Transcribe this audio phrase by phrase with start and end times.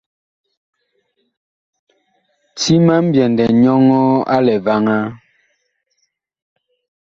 [2.59, 5.05] Ti ma ŋmbyɛndɛ nyɔŋɔɔ a lɛ vaŋaa.